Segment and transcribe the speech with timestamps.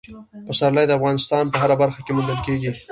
[0.47, 2.71] پسرلی د افغانستان په هره برخه کې موندل کېږي.